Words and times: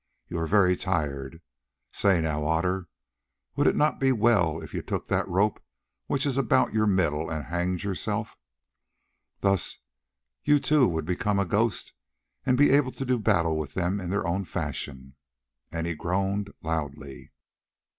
You 0.29 0.39
are 0.39 0.47
very 0.47 0.75
tired; 0.75 1.43
say 1.91 2.21
now, 2.21 2.43
Otter, 2.43 2.87
would 3.55 3.67
it 3.67 3.75
not 3.75 3.99
be 3.99 4.11
well 4.11 4.59
if 4.59 4.73
you 4.73 4.81
took 4.81 5.05
that 5.09 5.27
rope 5.27 5.61
which 6.07 6.25
is 6.25 6.39
about 6.39 6.73
your 6.73 6.87
middle 6.87 7.29
and 7.29 7.43
hanged 7.45 7.83
yourself? 7.83 8.35
Thus 9.41 9.83
you 10.43 10.57
too 10.57 10.87
would 10.87 11.05
become 11.05 11.37
a 11.37 11.45
ghost 11.45 11.93
and 12.47 12.57
be 12.57 12.71
able 12.71 12.93
to 12.93 13.05
do 13.05 13.19
battle 13.19 13.55
with 13.55 13.75
them 13.75 13.99
in 13.99 14.09
their 14.09 14.25
own 14.25 14.43
fashion," 14.43 15.13
and 15.71 15.85
he 15.85 15.93
groaned 15.93 16.51
loudly. 16.63 17.31